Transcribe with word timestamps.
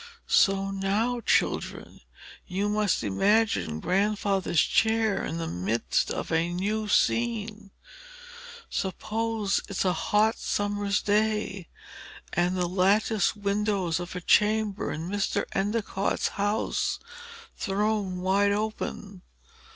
So 0.25 0.71
now, 0.71 1.21
children, 1.23 2.01
you 2.47 2.69
must 2.69 3.03
imagine 3.03 3.79
Grandfather's 3.79 4.59
chair 4.63 5.23
in 5.23 5.37
the 5.37 5.45
midst 5.47 6.09
of 6.09 6.31
a 6.31 6.51
new 6.51 6.87
scene. 6.87 7.69
Suppose 8.67 9.61
it 9.69 9.85
a 9.85 9.93
hot 9.93 10.39
summer's 10.39 11.03
day, 11.03 11.67
and 12.33 12.57
the 12.57 12.67
lattice 12.67 13.35
windows 13.35 13.99
of 13.99 14.15
a 14.15 14.21
chamber 14.21 14.91
in 14.91 15.07
Mr. 15.07 15.45
Endicott's 15.51 16.29
house 16.29 16.97
thrown 17.55 18.21
wide 18.21 18.53
open. 18.53 19.21